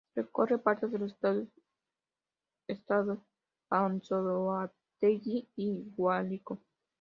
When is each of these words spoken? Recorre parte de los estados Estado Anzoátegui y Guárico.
Recorre 0.15 0.57
parte 0.57 0.87
de 0.87 0.97
los 0.97 1.11
estados 1.11 1.47
Estado 2.67 3.23
Anzoátegui 3.69 5.47
y 5.55 5.91
Guárico. 5.95 6.59